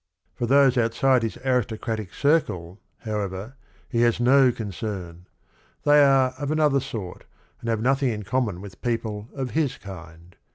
[0.33, 3.55] For those outside his aristocratic circle, however,
[3.87, 5.27] he has no concern.
[5.83, 7.25] They are of another sort
[7.59, 10.35] and have nothing in common with people of his kind.